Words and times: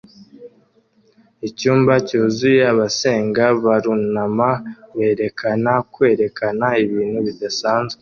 Icyumba 1.47 1.93
cyuzuye 2.07 2.61
abasenga 2.73 3.43
barunama 3.63 4.49
berekana 4.97 5.73
kwerekana 5.93 6.67
ibintu 6.83 7.17
bidasanzwe 7.27 7.99